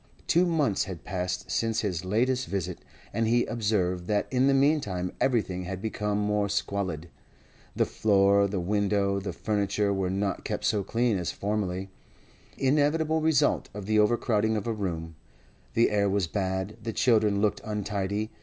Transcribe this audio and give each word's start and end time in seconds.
Two 0.25 0.47
months 0.47 0.85
had 0.85 1.03
passed 1.03 1.51
since 1.51 1.81
his 1.81 2.03
latest 2.03 2.47
visit, 2.47 2.79
and 3.13 3.27
he 3.27 3.45
observed 3.45 4.07
that 4.07 4.25
in 4.31 4.47
the 4.47 4.53
meantime 4.55 5.11
everything 5.21 5.65
had 5.65 5.79
become 5.79 6.17
more 6.17 6.49
squalid. 6.49 7.07
The 7.75 7.85
floor, 7.85 8.47
the 8.47 8.59
window, 8.59 9.19
the 9.19 9.31
furniture, 9.31 9.93
were 9.93 10.09
not 10.09 10.43
kept 10.43 10.65
so 10.65 10.83
clean 10.83 11.19
as 11.19 11.31
formerly—inevitable 11.31 13.21
result 13.21 13.69
of 13.75 13.85
the 13.85 13.99
overcrowding 13.99 14.57
of 14.57 14.65
a 14.65 14.73
room; 14.73 15.17
the 15.75 15.91
air 15.91 16.09
was 16.09 16.25
bad, 16.25 16.77
the 16.81 16.93
children 16.93 17.39
looked 17.39 17.61
untidy. 17.63 18.31